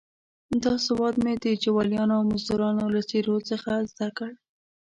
[0.63, 4.31] دا سواد مې د جوالیانو او مزدروانو له څېرو څخه زده کړ.